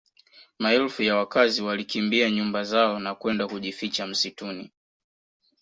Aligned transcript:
Maelfu 0.59 1.03
ya 1.03 1.15
wakazi 1.15 1.61
walikimbia 1.61 2.29
nyumba 2.31 2.63
zao 2.63 2.99
na 2.99 3.15
kwenda 3.15 3.47
kujificha 3.47 4.07
msituni 4.07 4.71